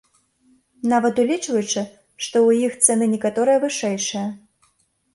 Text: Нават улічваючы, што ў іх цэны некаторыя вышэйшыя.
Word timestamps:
Нават 0.93 1.21
улічваючы, 1.25 1.85
што 2.23 2.35
ў 2.47 2.49
іх 2.71 2.81
цэны 2.85 3.13
некаторыя 3.15 3.57
вышэйшыя. 3.69 4.27